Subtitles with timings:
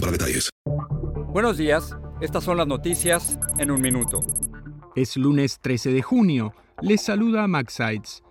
[0.00, 0.50] para detalles.
[1.32, 4.20] Buenos días, estas son las noticias en un minuto.
[4.96, 6.54] Es lunes 13 de junio.
[6.80, 8.22] Les saluda Max Sides.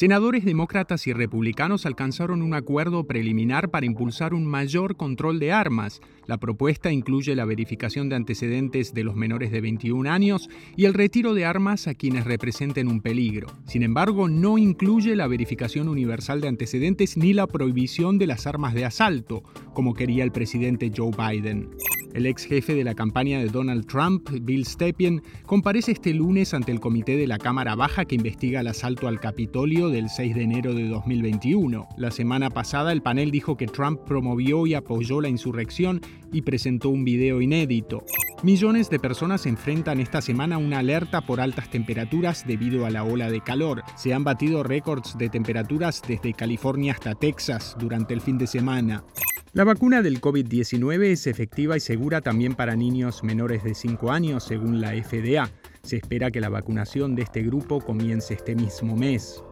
[0.00, 6.00] Senadores demócratas y republicanos alcanzaron un acuerdo preliminar para impulsar un mayor control de armas.
[6.24, 10.94] La propuesta incluye la verificación de antecedentes de los menores de 21 años y el
[10.94, 13.48] retiro de armas a quienes representen un peligro.
[13.66, 18.72] Sin embargo, no incluye la verificación universal de antecedentes ni la prohibición de las armas
[18.72, 19.42] de asalto,
[19.74, 21.68] como quería el presidente Joe Biden.
[22.14, 26.72] El ex jefe de la campaña de Donald Trump, Bill Stepien, comparece este lunes ante
[26.72, 30.42] el comité de la Cámara Baja que investiga el asalto al Capitolio del 6 de
[30.42, 31.86] enero de 2021.
[31.96, 36.00] La semana pasada el panel dijo que Trump promovió y apoyó la insurrección
[36.32, 38.04] y presentó un video inédito.
[38.42, 43.30] Millones de personas enfrentan esta semana una alerta por altas temperaturas debido a la ola
[43.30, 43.82] de calor.
[43.96, 49.04] Se han batido récords de temperaturas desde California hasta Texas durante el fin de semana.
[49.52, 54.44] La vacuna del COVID-19 es efectiva y segura también para niños menores de 5 años,
[54.44, 55.50] según la FDA.
[55.82, 59.42] Se espera que la vacunación de este grupo comience este mismo mes.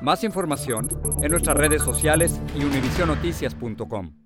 [0.00, 0.88] Más información
[1.22, 4.25] en nuestras redes sociales y univisionoticias.com.